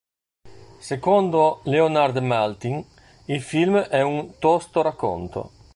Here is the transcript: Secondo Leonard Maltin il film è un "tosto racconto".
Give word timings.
Secondo 0.79 1.61
Leonard 1.65 2.17
Maltin 2.17 2.83
il 3.25 3.39
film 3.39 3.77
è 3.77 4.01
un 4.01 4.33
"tosto 4.39 4.81
racconto". 4.81 5.51